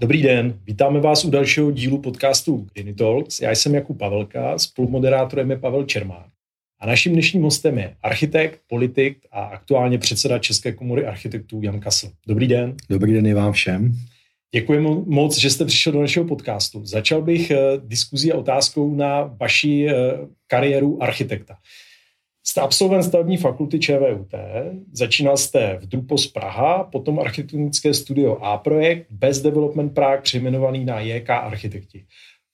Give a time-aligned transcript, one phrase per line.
[0.00, 3.40] Dobrý den, vítáme vás u dalšího dílu podcastu Green Talks.
[3.40, 6.26] Já jsem Jakub Pavelka, spolumoderátorem je Pavel Čermák.
[6.78, 12.10] A naším dnešním hostem je architekt, politik a aktuálně předseda České komory architektů Jan Kasl.
[12.26, 12.76] Dobrý den.
[12.90, 13.92] Dobrý den i vám všem.
[14.54, 16.86] Děkuji moc, že jste přišel do našeho podcastu.
[16.86, 19.94] Začal bych eh, diskuzí a otázkou na vaši eh,
[20.46, 21.56] kariéru architekta.
[22.46, 24.34] Jste absolvent stavební fakulty ČVUT,
[24.92, 31.30] začínal jste v Drupos Praha, potom architektonické studio A-projekt, Best Development Prague, přejmenovaný na JK
[31.30, 32.06] Architekti.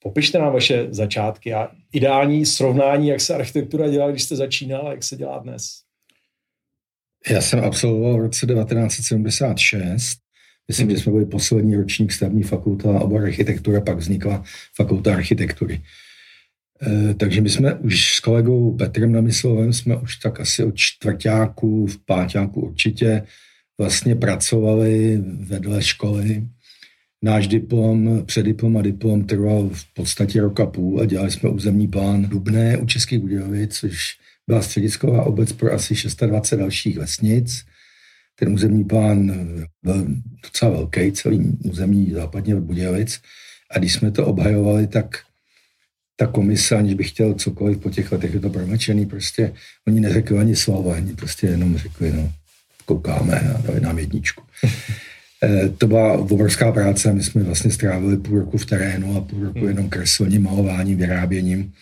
[0.03, 4.91] Popište nám vaše začátky a ideální srovnání, jak se architektura dělala, když jste začínal a
[4.91, 5.63] jak se dělá dnes.
[7.29, 10.17] Já jsem absolvoval v roce 1976.
[10.67, 14.43] Myslím, že jsme byli poslední ročník stavební fakulta a obor architektura, pak vznikla
[14.75, 15.81] fakulta architektury.
[16.81, 21.87] E, takže my jsme už s kolegou Petrem Namyslovem jsme už tak asi od čtvrtáku,
[21.87, 23.23] v páťáku určitě
[23.77, 26.43] vlastně pracovali vedle školy
[27.23, 32.25] Náš diplom, předdiplom a diplom trval v podstatě roka půl a dělali jsme územní plán
[32.25, 34.17] Dubné u Českých Budějovic, což
[34.47, 37.65] byla středisková obec pro asi 620 dalších vesnic.
[38.39, 39.31] Ten územní plán
[39.83, 40.07] byl
[40.43, 43.21] docela velký, celý území západně od Budějovic.
[43.71, 45.17] A když jsme to obhajovali, tak
[46.19, 49.53] ta komise, aniž bych chtěl cokoliv po těch letech, je to promlčený, prostě
[49.87, 52.31] oni neřekli ani slovo, oni prostě jenom řekli, no,
[52.85, 54.43] koukáme a dali nám jedničku.
[55.43, 57.13] Eh, to byla obrovská práce.
[57.13, 59.67] My jsme vlastně strávili půl roku v terénu a půl roku hmm.
[59.67, 61.73] jenom kreslením, malováním, vyráběním.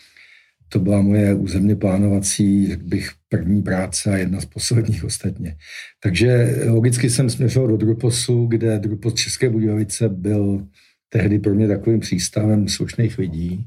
[0.69, 5.55] To byla moje územně plánovací, jak bych, první práce a jedna z posledních ostatně.
[6.03, 10.67] Takže logicky jsem směřoval do Druposu, kde Drupos České Budějovice byl
[11.09, 13.65] tehdy pro mě takovým přístavem slušných lidí,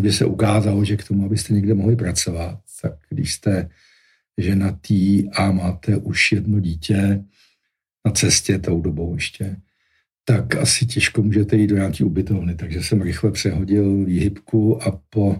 [0.00, 3.68] kde se ukázalo, že k tomu, abyste někde mohli pracovat, tak když jste
[4.38, 7.24] ženatý a máte už jedno dítě,
[8.06, 9.56] na cestě tou dobou ještě,
[10.24, 12.54] tak asi těžko můžete jít do nějaké ubytovny.
[12.54, 15.36] Takže jsem rychle přehodil výhybku a po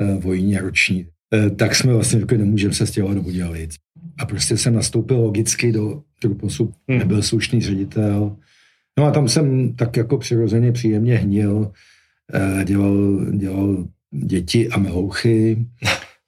[0.00, 3.76] e, vojně roční, e, tak jsme vlastně řekli, nemůžeme se stěhovat do Budějovic.
[4.18, 6.98] A prostě jsem nastoupil logicky do Truposu, hmm.
[6.98, 8.36] nebyl slušný ředitel.
[8.98, 11.72] No a tam jsem tak jako přirozeně příjemně hnil,
[12.64, 15.66] dělal, dělal děti a mehouchy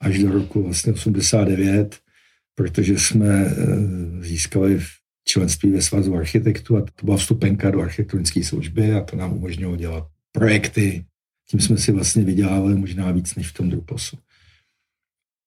[0.01, 1.99] až do roku vlastně 89,
[2.55, 3.55] protože jsme e,
[4.21, 4.87] získali v
[5.25, 9.77] členství ve svazu architektů a to byla vstupenka do architektonické služby a to nám umožnilo
[9.77, 11.05] dělat projekty.
[11.49, 14.19] Tím jsme si vlastně vydělávali možná víc než v tom Druposu.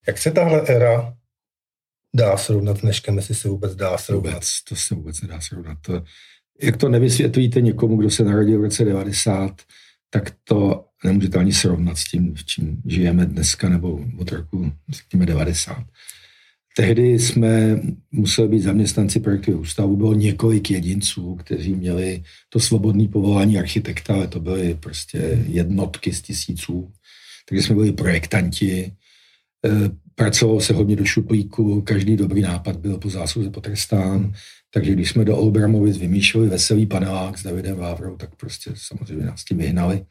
[0.07, 1.17] Jak se tahle éra
[2.15, 4.33] dá srovnat dneškem, jestli se vůbec dá srovnat?
[4.33, 5.77] Vůbec, to se vůbec nedá srovnat.
[5.81, 6.03] To,
[6.61, 9.61] jak to nevysvětlíte někomu, kdo se narodil v roce 90,
[10.09, 15.25] tak to nemůžete ani srovnat s tím, v čím žijeme dneska nebo od roku, řekněme,
[15.25, 15.83] 90.
[16.77, 17.81] Tehdy jsme
[18.11, 19.95] museli být zaměstnanci projektového ústavu.
[19.95, 26.21] Bylo několik jedinců, kteří měli to svobodné povolání architekta, ale to byly prostě jednotky z
[26.21, 26.91] tisíců.
[27.49, 28.75] Takže jsme byli projektanti.
[28.81, 28.91] E,
[30.15, 34.33] pracovalo se hodně do šuplíku, každý dobrý nápad byl po zásluze potrestán.
[34.77, 39.43] Takže když jsme do Olbramovic vymýšleli veselý panelák s Davidem Vávrou, tak prostě samozřejmě nás
[39.43, 40.05] tím vyhnali.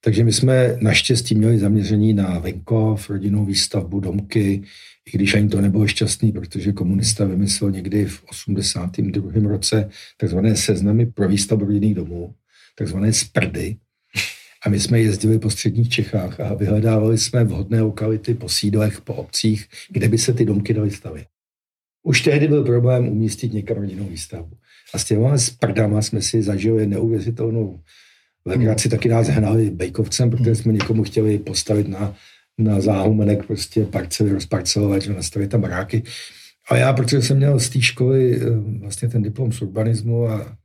[0.00, 4.62] Takže my jsme naštěstí měli zaměření na venkov, rodinnou výstavbu, domky,
[5.06, 9.48] i když ani to nebylo šťastný, protože komunista vymyslel někdy v 82.
[9.48, 12.34] roce takzvané seznamy pro výstavbu rodinných domů,
[12.78, 13.76] takzvané sprdy.
[14.66, 19.14] A my jsme jezdili po středních Čechách a vyhledávali jsme vhodné lokality po sídlech, po
[19.14, 21.26] obcích, kde by se ty domky daly stavit.
[22.06, 24.56] Už tehdy byl problém umístit někam rodinnou výstavbu.
[24.94, 27.80] A s těma sprdama jsme si zažili neuvěřitelnou
[28.44, 28.88] legraci.
[28.88, 32.14] Taky nás hnali bejkovcem, protože jsme někomu chtěli postavit na
[32.58, 36.02] na záhumenek prostě parcely rozparcelovat, že nastavit tam baráky.
[36.70, 38.44] A já, protože jsem měl z té školy eh,
[38.80, 40.56] vlastně ten diplom z urbanismu a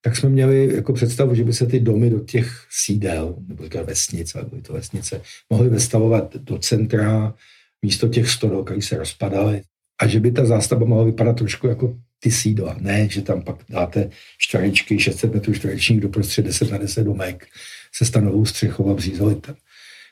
[0.00, 3.86] tak jsme měli jako představu, že by se ty domy do těch sídel, nebo říkat
[3.86, 5.20] vesnic, ale byly to vesnice,
[5.50, 7.34] mohly vystavovat do centra
[7.82, 9.62] místo těch stodol, které se rozpadaly.
[10.00, 12.76] A že by ta zástavba mohla vypadat trošku jako ty sídla.
[12.80, 17.46] Ne, že tam pak dáte čtverečky, 600 metrů čtverečních doprostřed 10 na 10 domek
[17.94, 19.54] se stanovou střechou a břízoli tam.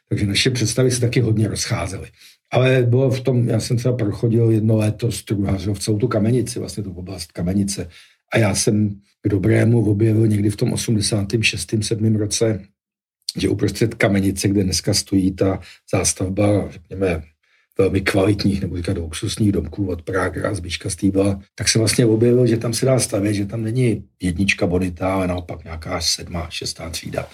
[0.08, 2.08] Takže naše představy se taky hodně rozcházely.
[2.50, 5.10] Ale bylo v tom, já jsem třeba prochodil jedno léto
[5.75, 7.88] v celou tu kamenici, vlastně tu oblast kamenice.
[8.32, 11.75] A já jsem k dobrému objevil někdy v tom 86.
[11.82, 12.16] 7.
[12.16, 12.64] roce,
[13.38, 15.60] že uprostřed kamenice, kde dneska stojí ta
[15.92, 17.22] zástavba, řekněme,
[17.78, 22.46] velmi kvalitních nebo říkat luxusních domků od Praga, z Bíčka Stýbla, tak se vlastně objevil,
[22.46, 26.90] že tam se dá stavět, že tam není jednička bonita, ale naopak nějaká sedmá, šestá
[26.90, 27.28] třída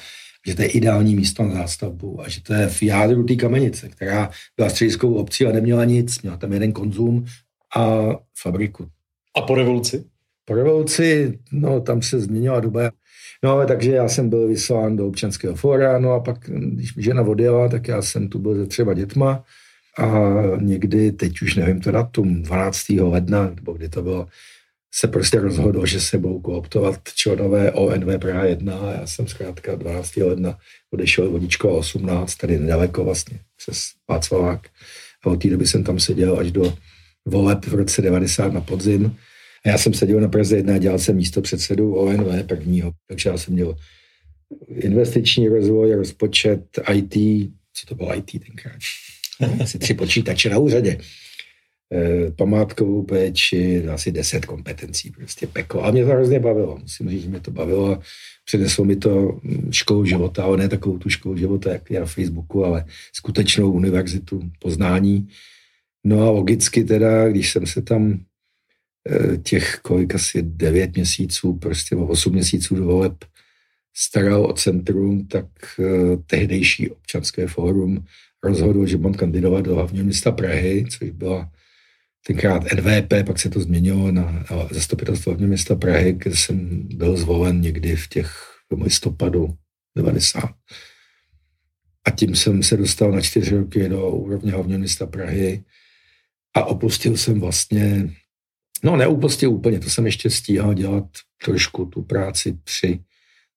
[0.46, 3.88] že to je ideální místo na zástavbu a že to je v jádru té kamenice,
[3.88, 7.25] která byla střediskovou obcí a neměla nic, měla tam jeden konzum
[7.76, 7.98] a
[8.42, 8.88] fabriku.
[9.37, 10.04] A po revoluci?
[10.44, 12.90] Po revoluci, no tam se změnila doba.
[13.44, 17.22] No ale takže já jsem byl vyslán do občanského fóra, no a pak, když žena
[17.22, 19.44] odjela, tak já jsem tu byl se třeba dětma
[19.98, 22.88] a někdy, teď už nevím to datum, 12.
[22.90, 24.28] ledna, nebo kdy to bylo,
[24.94, 29.75] se prostě rozhodl, že se budou kooptovat členové ONV Praha 1 a já jsem zkrátka
[29.75, 30.16] 12.
[30.16, 30.58] ledna
[30.90, 34.69] odešel vodičko 18, tady nedaleko vlastně, přes Václavák.
[35.25, 36.75] A od té doby jsem tam seděl až do
[37.25, 39.16] voleb v roce 90 na podzim.
[39.64, 42.92] A já jsem seděl na Praze 1 a dělal jsem místo předsedu ONV prvního.
[43.06, 43.76] Takže já jsem měl
[44.69, 46.62] investiční rozvoj, rozpočet,
[46.94, 47.14] IT,
[47.72, 48.78] co to bylo IT tenkrát?
[49.62, 50.98] Asi tři počítače na úřadě.
[51.92, 55.84] E, památkovou péči, asi deset kompetencí, prostě peklo.
[55.84, 58.00] A mě to hrozně bavilo, musím říct, že mě to bavilo.
[58.44, 59.40] Přineslo mi to
[59.70, 64.50] školu života, ale ne takovou tu školu života, jak je na Facebooku, ale skutečnou univerzitu
[64.58, 65.28] poznání.
[66.04, 68.20] No a logicky teda, když jsem se tam
[69.10, 73.25] e, těch kolik asi devět měsíců, prostě o osm měsíců do voleb
[73.94, 75.46] staral o centrum, tak
[75.78, 78.04] e, tehdejší občanské fórum
[78.44, 81.50] rozhodl, že mám kandidovat do hlavního města Prahy, což byla
[82.26, 87.60] tenkrát NVP, pak se to změnilo na zastupitelstvo hlavního města Prahy, kde jsem byl zvolen
[87.60, 88.50] někdy v těch
[88.82, 89.48] listopadu
[89.96, 90.44] 90.
[92.06, 95.64] A tím jsem se dostal na čtyři roky do úrovně hlavního města Prahy
[96.54, 98.10] a opustil jsem vlastně,
[98.84, 101.04] no neupustil úplně, to jsem ještě stíhal dělat
[101.44, 103.00] trošku tu práci při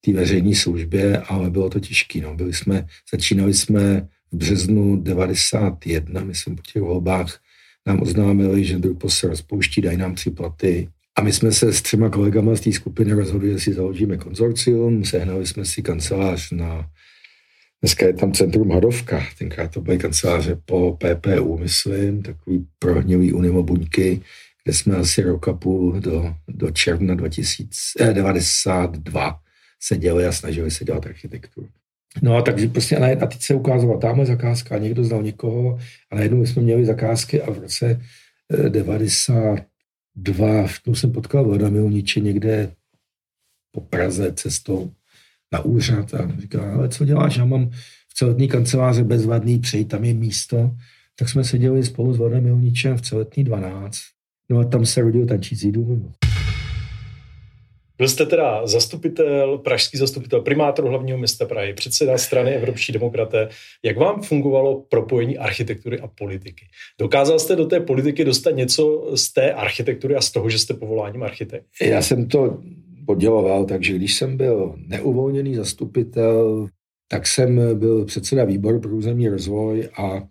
[0.02, 2.22] té veřejné službě, ale bylo to těžké.
[2.22, 2.36] No.
[2.36, 7.40] Byli jsme, začínali jsme v březnu 91, myslím po těch volbách,
[7.88, 10.90] nám oznámili, že Drupo se rozpouští, dají nám tři platy.
[11.16, 15.06] A my jsme se s třema kolegama z té skupiny rozhodli, že si založíme konzorcium,
[15.06, 16.90] sehnali jsme si kancelář na
[17.84, 23.64] Dneska je tam centrum Hadovka, tenkrát to byly kanceláře po PPU, myslím, takový prohnilý Unimo
[23.64, 24.22] buňky,
[24.64, 29.40] kde jsme asi rok a půl do, do června 1992
[29.80, 31.70] seděli a snažili se dělat architekturu.
[32.22, 35.80] No a takže prostě a, teď se ukázala tamhle zakázka, někdo znal někoho
[36.12, 38.02] a najednou jsme měli zakázky a v roce
[38.70, 42.72] 92 no, jsem potkal Vlada Milniče někde
[43.72, 44.92] po Praze cestou
[45.52, 47.70] na úřad a říká, ale co děláš, já mám
[48.08, 50.72] v celetní kanceláře bezvadný, přeji, tam je místo.
[51.16, 54.00] Tak jsme seděli spolu s Vladem Milničem v celetní 12.
[54.50, 56.14] No a tam se rodil tančící dům.
[57.98, 63.50] Byl jste teda zastupitel, pražský zastupitel, primátor hlavního města Prahy, předseda strany Evropští demokraté.
[63.84, 66.66] Jak vám fungovalo propojení architektury a politiky?
[67.00, 70.74] Dokázal jste do té politiky dostat něco z té architektury a z toho, že jste
[70.74, 71.66] povoláním architekt?
[71.82, 72.58] Já jsem to
[73.06, 76.68] poděloval, takže když jsem byl neuvolněný zastupitel,
[77.08, 80.24] tak jsem byl předseda výboru pro územní rozvoj a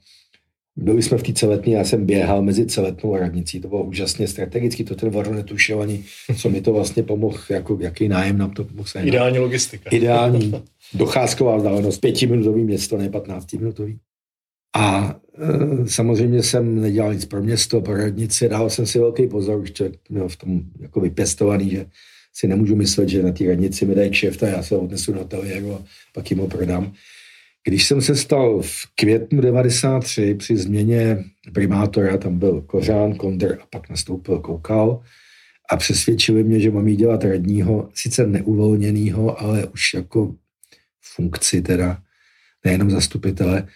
[0.76, 4.28] byli jsme v té celetní, já jsem běhal mezi celetnou a radnicí, to bylo úžasně
[4.28, 6.04] strategicky, to ten Varo netušil ani,
[6.36, 8.88] co mi to vlastně pomohl, jako, jaký nájem nám to pomohl.
[9.02, 9.90] Ideální logistika.
[9.90, 10.54] Ideální
[10.94, 13.98] docházková vzdálenost, pětiminutový město, ne patnáctiminutový.
[14.76, 19.58] A e, samozřejmě jsem nedělal nic pro město, pro radnici, dal jsem si velký pozor,
[19.58, 21.86] už to měl v tom jako vypěstovaný, že
[22.34, 25.20] si nemůžu myslet, že na té radnici mi dají kšeft a já se odnesu na
[25.20, 25.82] ateliéru a
[26.14, 26.92] pak jim ho prodám.
[27.64, 33.66] Když jsem se stal v květnu 93 při změně primátora, tam byl Kořán, Konder a
[33.70, 35.02] pak nastoupil Koukal
[35.70, 40.34] a přesvědčili mě, že mám jí dělat radního, sice neuvolněnýho, ale už jako
[41.14, 42.02] funkci teda,
[42.64, 43.68] nejenom zastupitele,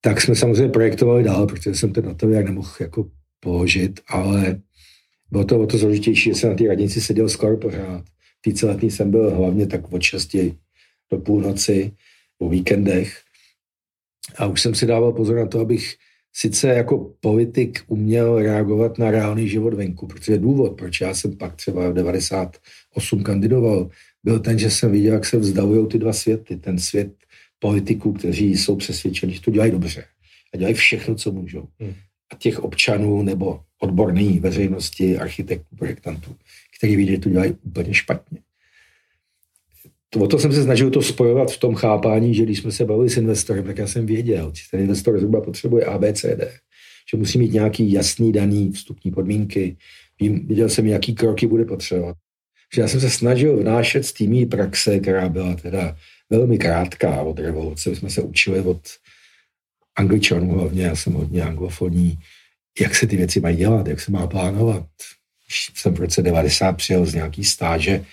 [0.00, 4.60] tak jsme samozřejmě projektovali dál, protože jsem ten ateliér nemohl jako položit, ale
[5.30, 8.04] bylo to o to složitější, že jsem na té radnici seděl skoro pořád.
[8.46, 10.36] Víceletý jsem byl hlavně tak od 6
[11.12, 11.92] do půlnoci,
[12.38, 13.25] o víkendech.
[14.36, 15.94] A už jsem si dával pozor na to, abych
[16.32, 21.56] sice jako politik uměl reagovat na reálný život venku, protože důvod, proč já jsem pak
[21.56, 23.90] třeba v 98 kandidoval,
[24.24, 26.56] byl ten, že jsem viděl, jak se vzdalují ty dva světy.
[26.56, 27.12] Ten svět
[27.58, 30.04] politiků, kteří jsou přesvědčeni, že to dělají dobře
[30.54, 31.68] a dělají všechno, co můžou.
[31.80, 31.94] Hmm.
[32.32, 36.36] A těch občanů nebo odborné veřejnosti, architektů, projektantů,
[36.78, 38.38] který vidí, že to dělají úplně špatně.
[40.20, 43.10] O to jsem se snažil to spojovat v tom chápání, že když jsme se bavili
[43.10, 46.42] s investorem, tak já jsem věděl, že ten investor zhruba potřebuje ABCD,
[47.10, 49.76] že musí mít nějaký jasný daný vstupní podmínky,
[50.20, 52.16] Vím, viděl jsem, jaký kroky bude potřebovat.
[52.74, 55.96] Že já jsem se snažil vnášet z týmí praxe, která byla teda
[56.30, 57.90] velmi krátká od revoluce.
[57.90, 58.80] My jsme se učili od
[59.96, 62.18] angličanů hlavně, já jsem hodně anglofonní,
[62.80, 64.86] jak se ty věci mají dělat, jak se má plánovat.
[65.74, 68.04] Jsem v roce 90 přijel z nějaký stáže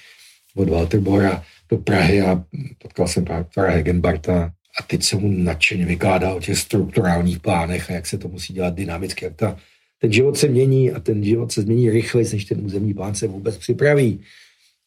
[0.55, 1.43] od Walterbora
[1.74, 2.44] do Prahy a
[2.77, 7.94] potkal jsem pana Hegenbarta a teď se mu nadšeně vykládal o těch strukturálních plánech a
[7.94, 9.58] jak se to musí dělat dynamicky, jak ta
[10.01, 13.27] ten život se mění a ten život se změní rychleji, než ten územní plán se
[13.27, 14.20] vůbec připraví.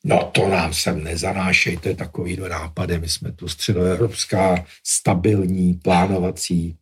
[0.04, 2.98] No to nám sem nezanášej, to je takový nápady.
[2.98, 6.76] My jsme tu středoevropská stabilní plánovací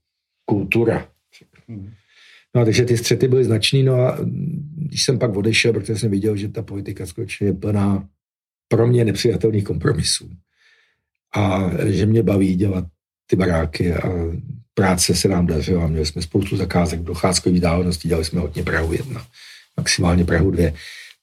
[0.44, 1.08] kultura.
[2.54, 4.18] No takže ty střety byly značný, no a
[4.76, 8.08] když jsem pak odešel, protože jsem viděl, že ta politika skutečně je plná
[8.68, 10.30] pro mě nepřijatelných kompromisů
[11.36, 12.84] a že mě baví dělat
[13.26, 14.08] ty baráky a
[14.74, 15.86] práce se nám dařila.
[15.86, 19.26] Měli jsme spoustu zakázek v docházkové vzdálenosti, dělali jsme hodně Prahu 1,
[19.76, 20.70] maximálně Prahu 2.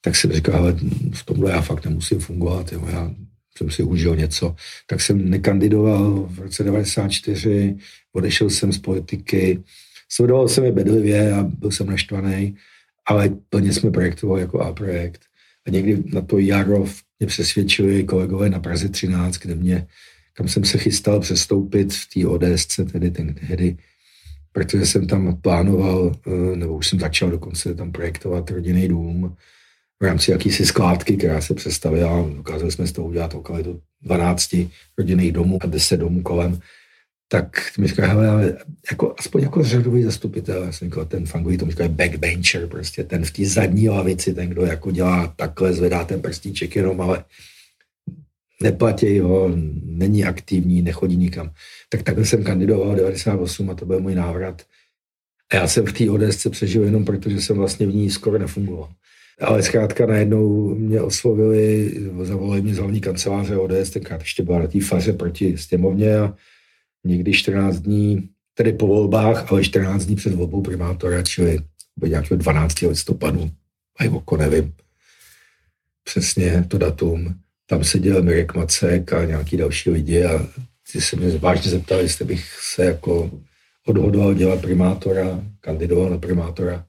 [0.01, 0.75] Tak jsem říkal, ale
[1.13, 3.11] v tomhle já fakt nemusím fungovat, jo, já
[3.57, 4.55] jsem si užil něco.
[4.87, 7.77] Tak jsem nekandidoval v roce 94,
[8.13, 9.63] odešel jsem z politiky,
[10.09, 12.57] sledoval jsem je bedlivě a byl jsem naštvaný,
[13.07, 15.21] ale plně jsme projektovali jako A-projekt.
[15.67, 16.85] A někdy na to jaro
[17.19, 19.87] mě přesvědčili kolegové na Praze 13, kde mě
[20.33, 23.77] kam jsem se chystal přestoupit v té ODSC, tedy tehdy,
[24.51, 29.35] protože jsem tam plánoval, eh, nebo už jsem začal dokonce tam projektovat rodinný dům
[30.01, 32.29] v rámci jakýsi skládky, která se přestavila.
[32.35, 36.59] Dokázali jsme z toho udělat okolo do 12 rodinných domů a 10 domů kolem.
[37.31, 38.57] Tak mi říkal, hele, ale
[38.91, 43.25] jako, aspoň jako řadový zastupitel, já jsem říkal, ten fangový tomu říkal backbencher, prostě ten
[43.25, 47.23] v té zadní lavici, ten, kdo jako dělá takhle, zvedá ten prstíček jenom, ale
[48.61, 49.51] neplatí ho,
[49.83, 51.51] není aktivní, nechodí nikam.
[51.89, 54.61] Tak takhle jsem kandidoval 98 a to byl můj návrat.
[55.51, 58.39] A já jsem v té ODSce přežil jenom proto, že jsem vlastně v ní skoro
[58.39, 58.89] nefungoval.
[59.41, 64.67] Ale zkrátka najednou mě oslovili, zavolali mě z hlavní kanceláře ODS, tenkrát ještě byla na
[64.67, 66.35] té faře proti stěmovně a
[67.03, 71.59] někdy 14 dní, tedy po volbách, ale 14 dní před volbou primátora, čili
[72.07, 72.81] nějakého 12.
[72.81, 73.51] listopadu,
[73.99, 74.73] a oko nevím
[76.03, 80.47] přesně to datum, tam seděl Mirek Macek a nějaký další lidi a
[80.91, 83.31] ty se mě vážně zeptali, jestli bych se jako
[83.87, 86.85] odhodoval dělat primátora, kandidoval na primátora,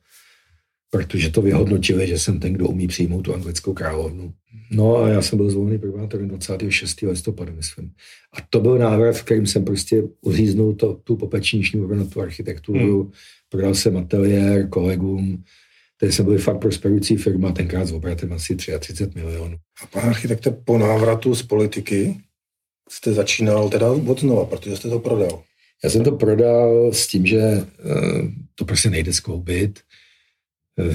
[0.92, 4.32] protože to vyhodnotili, že jsem ten, kdo umí přijmout tu anglickou královnu.
[4.70, 7.00] No a já jsem byl zvolený primátorem 26.
[7.00, 7.90] listopadu, myslím.
[8.32, 12.20] A to byl návrat, v kterým jsem prostě uříznul to, tu popeční šňůru na tu
[12.20, 13.12] architekturu, hmm.
[13.49, 15.44] prodal jsem ateliér kolegům,
[16.02, 19.56] Tady jsme byli fakt prosperující firma, tenkrát s obratem asi 33 milionů.
[19.82, 22.16] A pan architekte, po návratu z politiky
[22.90, 25.42] jste začínal teda od znova, protože jste to prodal.
[25.84, 29.80] Já jsem to prodal s tím, že uh, to prostě nejde skloubit.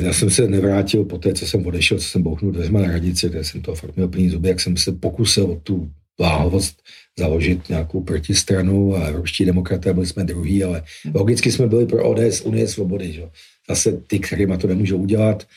[0.04, 3.30] Já jsem se nevrátil po té, co jsem odešel, co jsem bouchnul dveřma na radici,
[3.30, 6.82] kde jsem to fakt měl plný zuby, jak jsem se pokusil o tu bláhovost
[7.20, 12.42] založit nějakou protistranu a evropští demokraté byli jsme druhý, ale logicky jsme byli pro ODS
[12.42, 13.14] Unie svobody.
[13.14, 13.24] Že?
[13.70, 15.48] zase ty, kterýma to nemůžou udělat.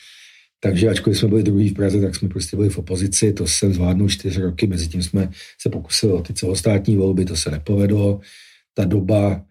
[0.59, 3.73] Takže ačkoliv jsme byli druhý v Praze, tak jsme prostě byli v opozici, to jsem
[3.73, 5.29] zvládnul čtyři roky, mezi tím jsme
[5.61, 8.19] se pokusili o ty celostátní volby, to se nepovedlo.
[8.73, 9.43] Ta doba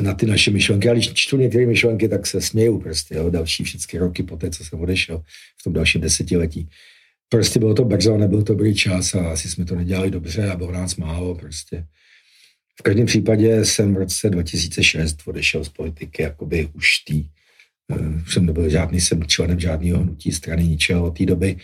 [0.00, 3.64] na ty naše myšlenky, ale když čtu některé myšlenky, tak se směju prostě, jo, další
[3.64, 5.22] všechny roky po té, co jsem odešel
[5.60, 6.68] v tom dalším desetiletí.
[7.28, 10.56] Prostě bylo to brzo, nebyl to dobrý čas a asi jsme to nedělali dobře a
[10.56, 11.86] bylo nás málo prostě.
[12.80, 17.28] V každém případě jsem v roce 2006 odešel z politiky, jakoby už tý
[18.26, 21.56] už jsem nebyl žádný, jsem členem žádného hnutí strany, ničeho od té doby.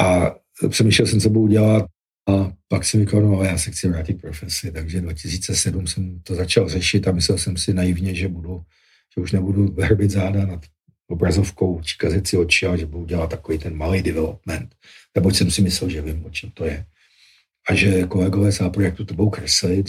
[0.00, 0.36] A
[0.68, 1.86] přemýšlel jsem, co budu dělat.
[2.28, 4.72] A pak jsem říkal, no já se chci vrátit k profesi.
[4.72, 8.62] Takže 2007 jsem to začal řešit a myslel jsem si naivně, že budu,
[9.14, 10.60] že už nebudu hrbit záda nad
[11.08, 14.74] obrazovkou či kazit si oči, ale že budu dělat takový ten malý development.
[15.14, 16.86] Nebo jsem si myslel, že vím, o čem to je.
[17.70, 19.86] A že kolegové z projektu to budou kreslit,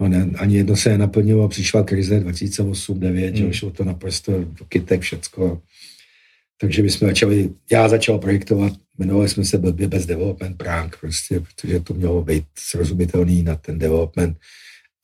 [0.00, 3.52] No ne, ani jedno se nenaplnilo, přišla krize 2008-2009, hmm.
[3.52, 5.62] šlo to naprosto do kytek všecko.
[6.60, 11.40] Takže my jsme začali, já začal projektovat, jmenovali jsme se blbě bez development prank, prostě,
[11.40, 14.38] protože to mělo být srozumitelný na ten development.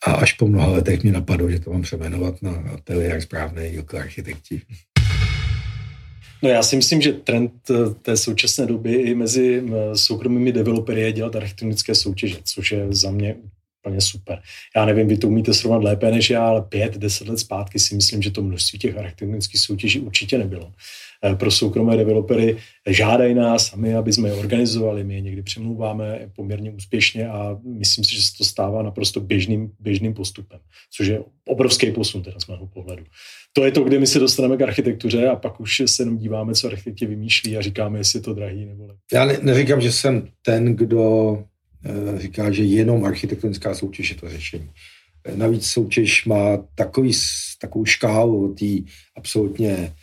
[0.07, 3.97] A až po mnoha letech mě napadlo, že to mám přeměnovat na ateliér správné jako
[3.97, 4.63] architekti.
[6.43, 11.01] No já si myslím, že trend eh, té současné doby i mezi eh, soukromými developery
[11.01, 13.37] je dělat architektonické soutěže, což je za mě
[13.85, 14.43] úplně super.
[14.77, 17.95] Já nevím, vy to umíte srovnat lépe než já, ale pět, deset let zpátky si
[17.95, 20.73] myslím, že to množství těch architektonických soutěží určitě nebylo.
[21.25, 26.31] Eh, pro soukromé developery žádají nás sami, aby jsme je organizovali, my je někdy přemlouváme
[26.37, 30.59] poměrně úspěšně a myslím si, že se to stává naprosto běžným, běžným postupem,
[30.91, 33.05] což je obrovský posun teda z mého pohledu.
[33.53, 36.55] To je to, kde my se dostaneme k architektuře a pak už se jenom díváme,
[36.55, 38.95] co architekti vymýšlí a říkáme, jestli je to drahý nebo ne.
[39.13, 41.39] Já ne, neříkám, že jsem ten, kdo
[41.85, 44.71] Eh, říká, že jenom architektonická soutěž je to řešení.
[45.25, 47.13] Eh, navíc soutěž má takový,
[47.61, 48.67] takovou škálu té
[49.17, 49.95] absolutně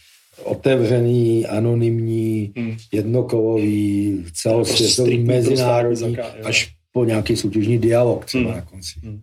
[0.43, 2.77] otevřený, anonymní, hmm.
[2.91, 8.55] jednokolový, celosvětový, mezinárodní, až po nějaký soutěžní dialog třeba hmm.
[8.55, 8.99] na konci.
[9.03, 9.21] Hmm.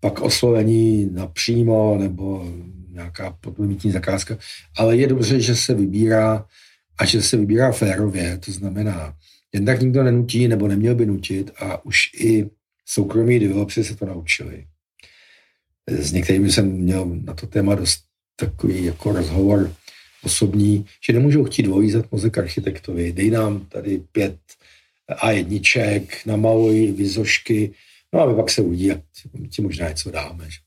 [0.00, 2.52] Pak oslovení napřímo nebo
[2.88, 4.38] nějaká podlimitní zakázka,
[4.76, 6.44] ale je dobře, že se vybírá
[6.98, 9.14] a že se vybírá férově, to znamená,
[9.52, 12.50] jednak nikdo nenutí nebo neměl by nutit a už i
[12.86, 14.66] soukromí developři se to naučili.
[15.86, 18.00] S některými jsem měl na to téma dost
[18.36, 19.72] takový jako rozhovor
[20.22, 23.12] osobní, že nemůžou chtít dvojízat mozek architektovi.
[23.12, 24.36] Dej nám tady pět
[25.08, 27.70] a jedniček, namaluj vizošky,
[28.12, 28.90] no a my pak se uvidí,
[29.50, 30.50] ti možná něco dáme.
[30.50, 30.58] Že?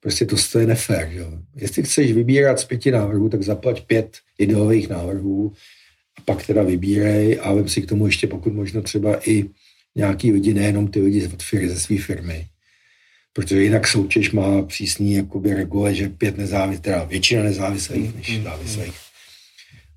[0.00, 1.10] Prostě to, to je nefér.
[1.12, 1.24] Že?
[1.56, 5.52] Jestli chceš vybírat z pěti návrhů, tak zaplať pět ideových návrhů
[6.18, 9.44] a pak teda vybírej a vem si k tomu ještě pokud možno třeba i
[9.94, 12.46] nějaký lidi, nejenom ty lidi od firmy, ze své firmy.
[13.36, 18.36] Protože jinak soutěž má přísný jakoby regule, že pět nezávislých, teda většina nezávislých než mm,
[18.36, 18.94] mm, závislých.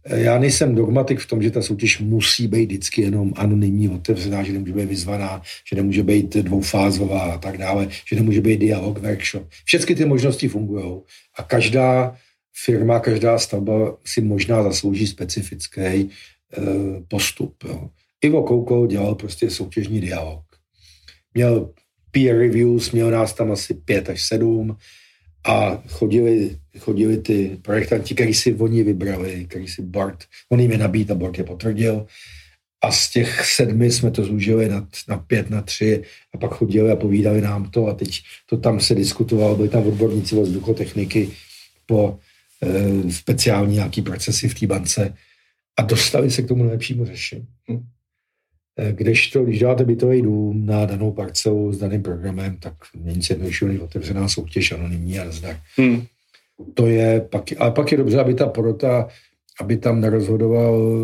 [0.05, 4.43] Eh, já nejsem dogmatik v tom, že ta soutěž musí být vždycky jenom anonymní, otevřená,
[4.43, 8.99] že nemůže být vyzvaná, že nemůže být dvoufázová a tak dále, že nemůže být dialog,
[8.99, 9.47] workshop.
[9.65, 11.01] Všechny ty možnosti fungují
[11.35, 12.15] a každá
[12.63, 16.09] firma, každá stavba si možná zaslouží specifický e,
[17.07, 17.63] postup.
[17.63, 17.89] Jo.
[18.21, 20.43] Ivo Koukol dělal prostě soutěžní dialog.
[21.33, 21.69] Měl
[22.11, 24.77] peer reviews, měl nás tam asi pět až sedm
[25.47, 30.77] a chodili, chodili ty projektanti, který si oni vybrali, který si Bart, on jim je
[30.77, 32.05] nabít a Bart je potvrdil.
[32.83, 36.91] A z těch sedmi jsme to zúžili na, na pět, na tři a pak chodili
[36.91, 41.31] a povídali nám to a teď to tam se diskutovalo, byli tam odborníci o vzduchotechniky
[41.85, 42.19] po
[42.63, 45.13] e, speciální nějaký procesy v té bance
[45.77, 47.47] a dostali se k tomu nejlepšímu řešení.
[47.71, 47.83] Hm.
[48.79, 53.33] Eh, kdežto, když dáte bytový dům na danou parcelu s daným programem, tak není se
[53.33, 55.59] jednodušší otevřená soutěž, anonymní a nazdar.
[55.77, 56.01] Hmm.
[56.73, 59.07] To je pak, ale pak je dobře, aby ta porota,
[59.61, 60.95] aby tam nerozhodoval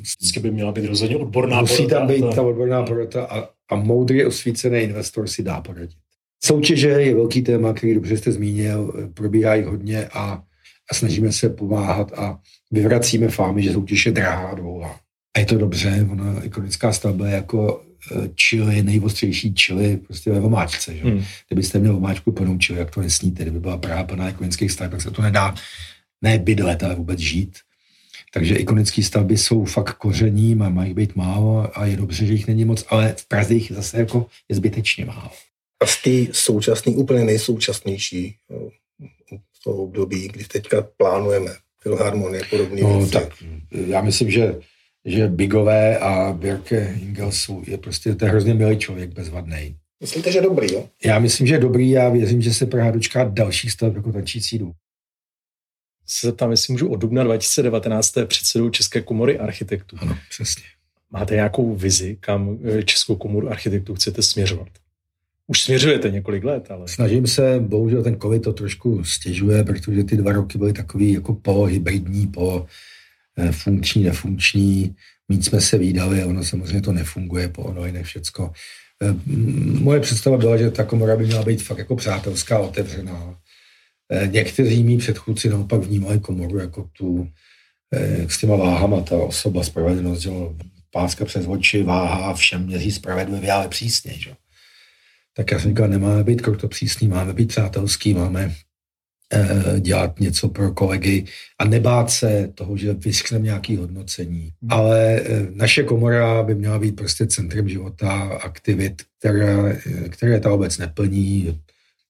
[0.00, 1.98] Vždycky by měla být rozhodně odborná musí porota.
[1.98, 5.96] tam být ta odborná porota a, a moudrý osvícený investor si dá poradit.
[6.44, 10.42] Soutěže je velký téma, který dobře jste zmínil, probíhá jich hodně a,
[10.90, 12.40] a snažíme se pomáhat a
[12.70, 15.00] vyvracíme fámy, že soutěž je drahá a dlouhá.
[15.36, 17.82] A je to dobře, ona ekonomická stavba je jako
[18.34, 20.96] čili, eh, nejostřejší čili prostě ve vomáčce.
[20.96, 21.02] Že?
[21.02, 21.24] Hmm.
[21.48, 25.02] Kdybyste měl vomáčku plnou čili, jak to nesníte, kdyby byla Praha plná ikonických staveb, tak
[25.02, 25.54] se to nedá
[26.22, 27.58] ne bydlet, ale vůbec žít.
[28.32, 32.46] Takže ikonické stavby jsou fakt kořením a mají být málo a je dobře, že jich
[32.46, 35.30] není moc, ale v Praze jich zase jako je zbytečně málo.
[35.82, 38.36] A z té současné, úplně nejsoučasnější
[39.30, 41.50] v toho období, kdy teďka plánujeme
[41.82, 43.28] filharmonie podobný no, tak
[43.70, 44.54] já myslím, že
[45.04, 49.76] že Bigové a Birke Ingelsu je prostě to je hrozně milý člověk, bezvadný.
[50.00, 50.88] Myslíte, že dobrý, jo?
[51.04, 54.58] Já myslím, že je dobrý a věřím, že se Praha dočká dalších staveb jako tančící
[54.58, 54.72] dům.
[56.06, 58.14] Se zeptám, jestli můžu od dubna 2019.
[58.26, 59.96] předsedou České komory architektů.
[60.00, 60.64] Ano, přesně.
[61.10, 64.68] Máte nějakou vizi, kam eh, Českou komoru architektů chcete směřovat?
[65.46, 66.88] Už směřujete několik let, ale...
[66.88, 71.64] Snažím se, bohužel ten covid to trošku stěžuje, protože ty dva roky byly takový jako
[71.64, 72.66] hybridní, po Eh,
[73.50, 74.94] funkční, nefunkční,
[75.28, 78.52] mít jsme se výdali, ono samozřejmě to nefunguje po online všecko.
[79.02, 79.14] Eh,
[79.80, 83.38] moje představa byla, že ta komora by měla být fakt jako přátelská, otevřená.
[84.12, 87.28] Eh, někteří mý předchůdci naopak vnímali komoru jako tu,
[88.28, 90.30] s těma váhama, ta osoba spravedlnost, že
[90.90, 94.12] páska přes oči, váha, všem měří spravedlivě, ale přísně.
[94.12, 94.34] Že?
[95.36, 98.69] Tak já jsem říkal, nemáme být krok to přísný, máme být přátelský, máme Eh,
[99.80, 101.24] dělat něco pro kolegy
[101.58, 104.52] a nebát se toho, že vyskneme nějaké hodnocení.
[104.62, 104.72] Hmm.
[104.72, 108.12] Ale eh, naše komora by měla být prostě centrem života,
[108.42, 111.60] aktivit, které, které ta obec neplní.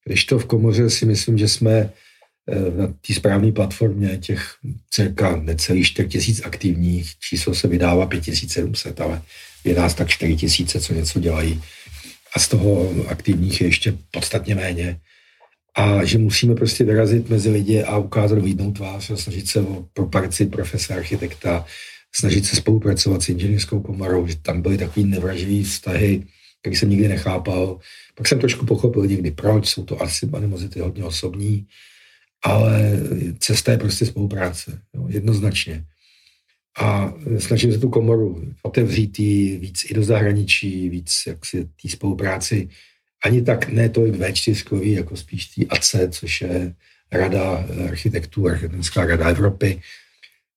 [0.04, 1.90] Když to v komoře si myslím, že jsme eh,
[2.76, 4.54] na té správné platformě těch
[4.90, 9.22] cirka necelých 4 tisíc aktivních, číslo se vydává 5700, ale
[9.64, 11.62] je nás tak 4 tisíce, co něco dělají.
[12.36, 15.00] A z toho aktivních je ještě podstatně méně
[15.74, 19.86] a že musíme prostě vyrazit mezi lidi a ukázat výdnou tvář a snažit se o
[19.92, 21.64] proparaci profese architekta,
[22.14, 26.26] snažit se spolupracovat s inženýrskou komorou, že tam byly takový nevraživý vztahy,
[26.60, 27.78] který jsem nikdy nechápal.
[28.14, 31.66] Pak jsem trošku pochopil někdy proč, jsou to asi animozity hodně osobní,
[32.44, 33.00] ale
[33.38, 35.84] cesta je prostě spolupráce, jo, jednoznačně.
[36.80, 39.18] A snažím se tu komoru otevřít
[39.58, 42.68] víc i do zahraničí, víc jak si té spolupráci
[43.24, 46.74] ani tak ne tolik V4, jako spíš tý AC, což je
[47.12, 49.80] Rada architektů, architektonická rada Evropy,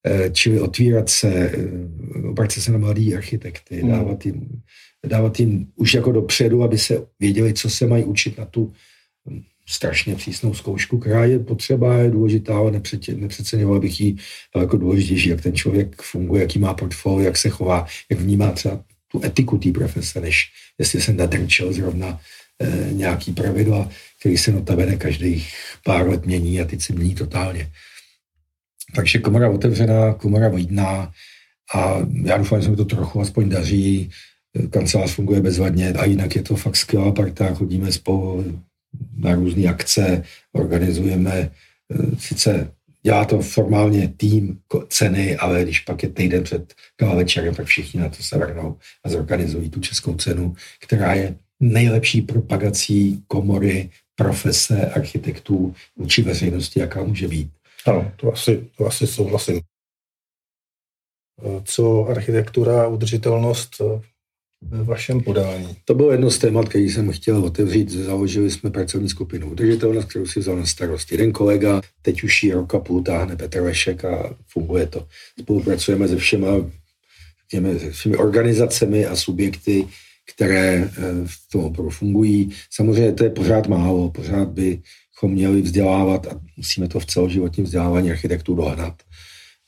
[0.06, 3.92] eh, čili otvírat se, eh, obracet se na mladý architekty, hmm.
[3.92, 4.62] dávat, jim,
[5.06, 8.74] dávat jim už jako dopředu, aby se věděli, co se mají učit na tu
[9.30, 12.72] hm, strašně přísnou zkoušku, která je potřeba, je důležitá, ale
[13.16, 14.16] nepřeceňoval bych ji
[14.58, 18.84] jako důležitější, jak ten člověk funguje, jaký má portfolio, jak se chová, jak vnímá třeba
[19.08, 20.50] tu etiku té profese, než
[20.80, 22.20] jestli se nadrčil zrovna
[22.92, 23.90] nějaký pravidla,
[24.20, 25.54] který se notabene každých
[25.86, 27.72] pár let mění a teď se mění totálně.
[28.96, 31.12] Takže komora otevřená, komora vojidná
[31.76, 34.10] a já doufám, že se mi to trochu aspoň daří.
[34.70, 38.62] Kancelář funguje bezvadně a jinak je to fakt skvělá parta, chodíme spolu
[39.18, 41.50] na různé akce, organizujeme e,
[42.20, 42.72] sice
[43.04, 48.00] dělá to formálně tým ceny, ale když pak je týden před gala večerem, tak všichni
[48.00, 51.36] na to se vrhnou a zorganizují tu českou cenu, která je
[51.72, 57.50] nejlepší propagací komory, profese architektů vůči veřejnosti, jaká může být.
[57.86, 59.62] Ano, to asi, to asi souhlasím.
[61.64, 63.82] Co architektura, udržitelnost
[64.62, 65.76] ve vašem podání?
[65.86, 67.90] To bylo jedno z témat, který jsem chtěl otevřít.
[67.90, 71.82] Založili jsme pracovní skupinu udržitelnost, kterou si vzal na starost jeden kolega.
[72.02, 75.08] Teď už ji roka půl táhne Petr Lešek a funguje to.
[75.40, 76.48] Spolupracujeme se všema
[77.48, 79.88] těmi, se všemi organizacemi a subjekty,
[80.36, 80.90] které eh,
[81.26, 82.52] v tom oboru fungují.
[82.72, 88.12] Samozřejmě to je pořád málo, pořád bychom měli vzdělávat a musíme to v celoživotním vzdělávání
[88.12, 89.04] architektů dohnat,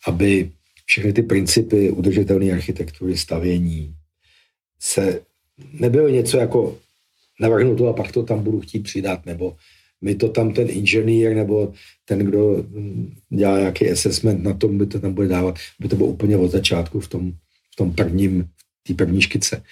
[0.07, 0.51] aby
[0.85, 3.95] všechny ty principy udržitelné architektury, stavění,
[4.79, 5.21] se
[5.79, 6.77] nebylo něco jako
[7.41, 9.55] navrhnu to a pak to tam budu chtít přidat, nebo
[10.01, 11.73] my to tam ten inženýr nebo
[12.05, 12.65] ten, kdo
[13.29, 16.51] dělá nějaký assessment na tom, by to tam bude dávat, by to bylo úplně od
[16.51, 17.31] začátku v tom,
[17.73, 19.63] v tom prvním, v té první škice.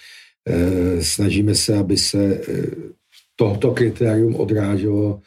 [0.48, 2.40] E, snažíme se, aby se e,
[3.36, 5.20] tohoto kritérium odráželo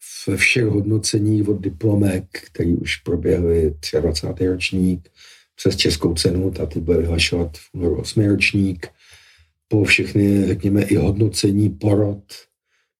[0.00, 4.46] v všech hodnoceních od diplomek, který už proběhly 23.
[4.46, 5.08] ročník,
[5.56, 8.28] přes českou cenu, ta ty bude vyhlašovat v únoru 8.
[8.28, 8.88] ročník,
[9.68, 12.24] po všechny, řekněme, i hodnocení porod,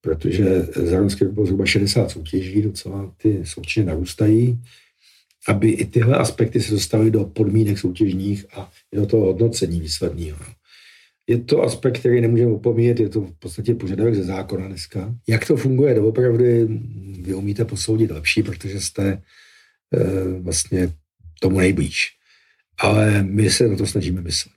[0.00, 4.62] protože za rok bylo zhruba 60 soutěží, docela ty soutěže narůstají,
[5.48, 10.38] aby i tyhle aspekty se dostaly do podmínek soutěžních a do toho hodnocení výsledného.
[11.31, 15.14] Je to aspekt, který nemůžeme opomíjet, je to v podstatě požadavek ze zákona dneska.
[15.29, 16.69] Jak to funguje doopravdy,
[17.21, 19.21] vy umíte posoudit lepší, protože jste e,
[20.40, 20.93] vlastně
[21.40, 22.09] tomu nejblíž.
[22.79, 24.55] Ale my se na to snažíme myslet.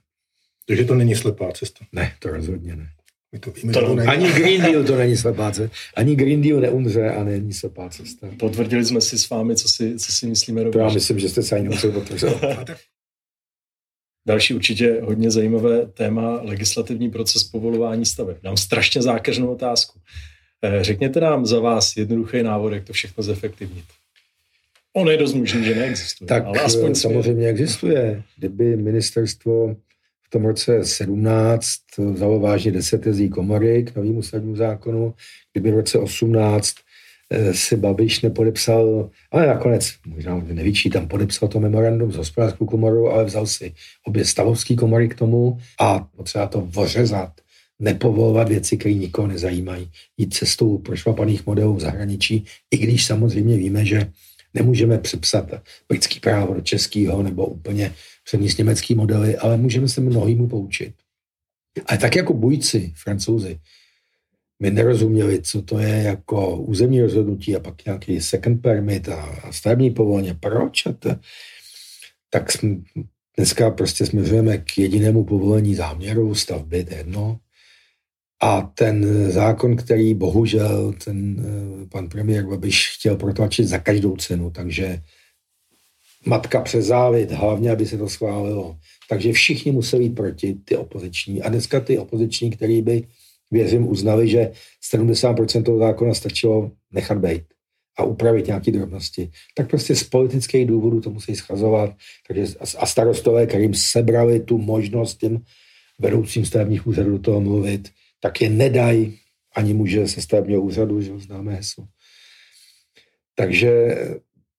[0.66, 1.84] Takže to není slepá cesta.
[1.92, 2.88] Ne, to rozhodně ne.
[3.32, 4.08] My to víme, to, to není.
[4.08, 5.76] Ani Green Deal to není slepá cesta.
[5.96, 8.28] Ani Green Deal neumře a není slepá cesta.
[8.38, 10.70] Potvrdili jsme si s vámi, co si, co si myslíme.
[10.70, 12.34] To já myslím, že jste se ani nemuseli potvrdit.
[14.26, 18.36] Další určitě hodně zajímavé téma legislativní proces povolování staveb.
[18.42, 19.98] Dám strašně zákeřnou otázku.
[20.62, 23.84] Eh, řekněte nám za vás jednoduchý návod, jak to všechno zefektivnit.
[24.96, 26.28] On je dost možný, že neexistuje.
[26.28, 28.22] Tak ale aspoň samozřejmě existuje.
[28.38, 29.76] Kdyby ministerstvo
[30.34, 35.14] tom roce 17 vzalo vážně 10 tezí komory k novému stavnímu zákonu,
[35.52, 36.83] kdyby v roce 18 eh,
[37.52, 43.46] si Babiš nepodepsal, ale nakonec, možná nevyčítám, podepsal to memorandum s hospodářskou komorou, ale vzal
[43.46, 43.74] si
[44.06, 47.32] obě stavovské komory k tomu a potřeba to vořezat,
[47.78, 53.84] nepovolovat věci, které nikoho nezajímají, jít cestou prošlapaných modelů v zahraničí, i když samozřejmě víme,
[53.84, 54.10] že
[54.54, 55.50] nemůžeme přepsat
[55.88, 57.92] britský právo do českého nebo úplně
[58.24, 60.94] přenést německý modely, ale můžeme se mnohýmu poučit.
[61.86, 63.58] Ale tak jako bujci, francouzi,
[64.62, 69.52] my nerozuměli, co to je jako územní rozhodnutí a pak nějaký second permit a, a
[69.52, 70.34] stavební povolení.
[70.34, 70.86] Proč?
[70.86, 71.10] A to,
[72.30, 72.76] tak jsme,
[73.36, 77.38] dneska prostě směřujeme k jedinému povolení záměru stavby, to je jedno.
[78.42, 84.50] A ten zákon, který bohužel ten eh, pan premiér Babiš chtěl protlačit za každou cenu,
[84.50, 85.02] takže
[86.26, 88.78] matka přes závit, hlavně, aby se to schválilo.
[89.08, 91.42] Takže všichni museli jít proti, ty opoziční.
[91.42, 93.06] A dneska ty opoziční, který by,
[93.54, 94.52] věřím, uznali, že
[94.94, 97.42] 70% toho zákona stačilo nechat být
[97.98, 101.90] a upravit nějaké drobnosti, tak prostě z politických důvodů to musí schazovat.
[102.28, 102.46] Takže
[102.78, 105.38] a starostové, kterým sebrali tu možnost těm
[105.98, 107.88] vedoucím stavebních úřadů do toho mluvit,
[108.20, 109.18] tak je nedají
[109.56, 111.84] ani muže se stavebního úřadu, že ho známe heslo.
[113.34, 113.96] Takže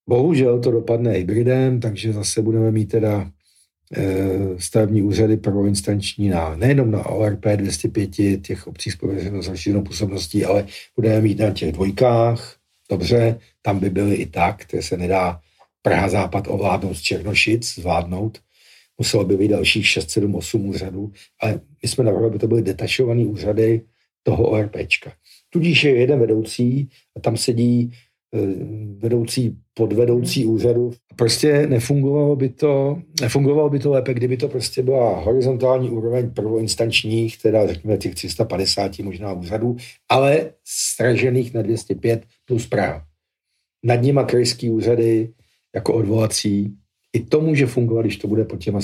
[0.09, 3.31] Bohužel to dopadne hybridem, takže zase budeme mít teda
[4.57, 8.09] stavební úřady prvoinstanční na, nejenom na ORP 205
[8.41, 8.97] těch obcí s
[9.47, 12.55] rozšířenou působností, ale budeme mít na těch dvojkách,
[12.91, 15.39] dobře, tam by byly i tak, které se nedá
[15.81, 18.39] Praha Západ ovládnout z Černošic, zvládnout,
[18.97, 22.61] muselo by být dalších 6, 7, 8 úřadů, ale my jsme navrhli, aby to byly
[22.61, 23.81] detašované úřady
[24.23, 25.13] toho ORPčka.
[25.49, 28.04] Tudíž je jeden vedoucí a tam sedí Eh,
[28.97, 30.91] vedoucí, podvedoucí úřadu.
[31.15, 37.41] Prostě nefungovalo by to, nefungovalo by to lépe, kdyby to prostě byla horizontální úroveň prvoinstančních,
[37.41, 39.75] teda řekněme těch 350 možná úřadů,
[40.09, 43.03] ale stražených na 205 plus práv.
[43.83, 45.33] Nad nima krajský úřady
[45.75, 46.75] jako odvolací.
[47.13, 48.79] I to může fungovat, když to bude pod těma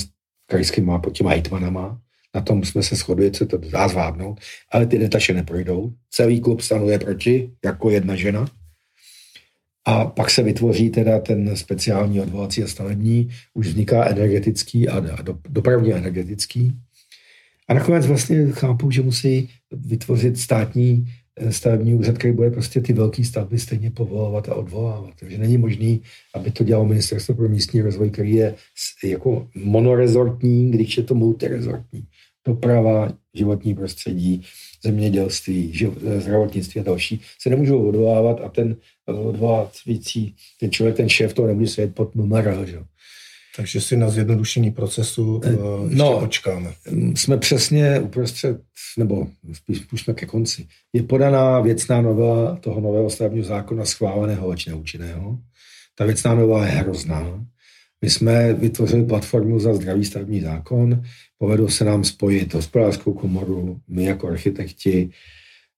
[0.46, 2.00] krajskýma, pod těma hejtmanama,
[2.36, 4.40] Na tom jsme se shodli, co to dá zvládnout,
[4.72, 5.92] ale ty detaše neprojdou.
[6.10, 8.61] Celý klub stanuje proti, jako jedna žena.
[9.86, 15.18] A pak se vytvoří teda ten speciální odvolací a stavební, už vzniká energetický a
[15.50, 16.74] dopravně energetický.
[17.68, 22.94] A nakonec vlastně chápu, že musí vytvořit státní eh, stavební úřad, který bude prostě ty
[22.94, 25.14] velké stavby stejně povolovat a odvolávat.
[25.20, 26.02] Takže není možný,
[26.36, 28.56] aby to dělalo Ministerstvo pro místní rozvoj, který je
[29.04, 32.04] jako monorezortní, když je to multirezortní.
[32.48, 34.46] Doprava, životní prostředí,
[34.84, 38.76] zemědělství, eh, zdravotnictví a další se nemůžou odvolávat a ten
[39.06, 42.66] odvolávající, ten člověk, ten šéf toho nemůže sedět pod MMR.
[42.66, 42.80] Že?
[43.56, 46.74] Takže si na zjednodušení procesu uh, no, počkáme.
[46.92, 48.62] Mm, jsme přesně uprostřed,
[48.98, 50.68] nebo spíš už jsme ke konci.
[50.94, 55.40] Je podaná věcná novela toho nového stavebního zákona schváleného, či neúčinného.
[55.96, 57.46] Ta věcná novela je hrozná.
[58.02, 61.04] My jsme vytvořili platformu za zdravý stavební zákon,
[61.42, 65.10] povedlo se nám spojit hospodářskou komoru, my jako architekti,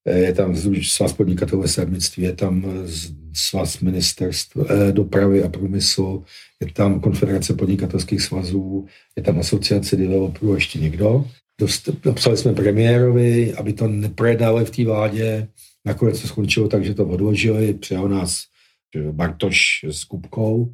[0.06, 2.66] je tam svaz podnikatelové stavebnictví, je tam
[3.34, 6.24] svaz ministerstv eh, dopravy a průmyslu,
[6.60, 11.26] je tam konfederace podnikatelských svazů, je tam asociace developerů ještě někdo.
[12.06, 15.48] Napsali jsme premiérovi, aby to neprojednali v té vládě.
[15.86, 17.74] Nakonec to skončilo tak, že to odložili.
[17.74, 18.44] Přijal nás
[19.12, 20.74] Bartoš s Kupkou.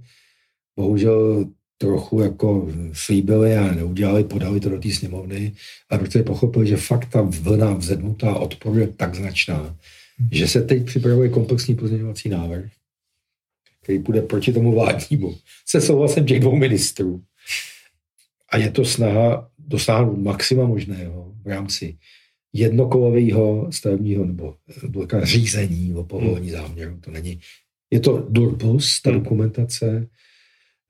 [0.76, 1.46] Bohužel
[1.82, 5.54] trochu jako slíbili a neudělali, podali to do té sněmovny
[5.90, 9.78] a protože pochopili, že fakt ta vlna vzednutá odporu je tak značná,
[10.32, 12.66] že se teď připravuje komplexní pozměňovací návrh,
[13.84, 15.36] který bude proti tomu vládnímu,
[15.68, 17.24] se souhlasem těch dvou ministrů.
[18.50, 21.98] A je to snaha dosáhnout maxima možného v rámci
[22.54, 24.56] jednokolového stavebního nebo
[25.24, 26.98] řízení o povolení záměru.
[27.02, 27.40] To není,
[27.92, 29.20] je to DURPUS, ta hmm.
[29.20, 30.08] dokumentace,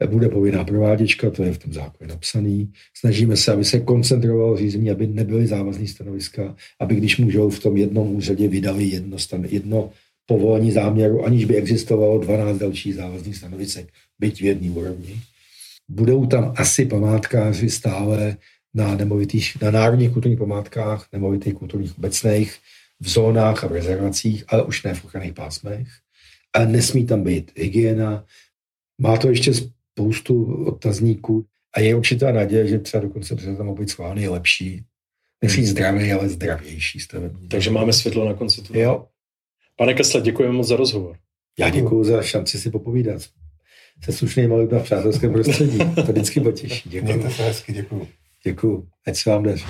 [0.07, 2.71] bude povinná prováděčka, to je v tom zákoně napsaný.
[2.97, 7.77] Snažíme se, aby se koncentrovalo řízení, aby nebyly závazné stanoviska, aby když můžou v tom
[7.77, 9.91] jednom úřadě vydali jedno, stan, jedno
[10.25, 15.21] povolení záměru, aniž by existovalo 12 dalších závazných stanovisek, byť v jedné úrovni.
[15.89, 18.37] Budou tam asi památkáři stále
[18.73, 22.55] na, nemovitých, na národních kulturních památkách, nemovitých kulturních obecných,
[22.99, 25.87] v zónách a v rezervacích, ale už ne v ochranných pásmech.
[26.53, 28.25] Ale nesmí tam být hygiena.
[29.01, 29.51] Má to ještě
[29.99, 34.83] spoustu otazníků a je určitá naděje, že třeba dokonce tam mohou být schválný lepší,
[35.43, 37.47] nechci zdravý, ale zdravější stavební.
[37.47, 38.79] Takže máme světlo na konci toho.
[38.79, 39.05] Jo.
[39.75, 41.17] Pane Kesle, děkujeme moc za rozhovor.
[41.59, 43.21] Já děkuji za šanci si popovídat
[44.03, 45.77] se slušnými lidmi v přátelském prostředí.
[45.95, 46.89] To vždycky potěší.
[46.89, 47.05] Děkuji.
[47.05, 48.07] Mějte se hezky, děkuji.
[48.43, 48.87] Děkuji.
[49.07, 49.65] Ať se vám daří.